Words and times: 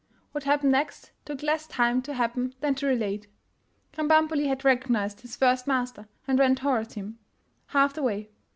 What 0.31 0.45
happened 0.45 0.71
next 0.71 1.11
took 1.25 1.43
less 1.43 1.67
time 1.67 2.01
to 2.01 2.15
happen 2.15 2.55
than 2.59 2.73
to 2.73 2.87
relate. 2.87 3.27
Krambambuli 3.93 4.47
had 4.47 4.65
recognized 4.65 5.21
his 5.21 5.35
first 5.35 5.67
master, 5.67 6.07
and 6.27 6.39
ran 6.39 6.55
toward 6.55 6.93
him— 6.93 7.19
half 7.75 7.93
the 7.93 8.01
way. 8.01 8.31